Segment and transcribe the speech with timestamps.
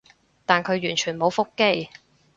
[0.47, 1.89] 但佢完全冇覆機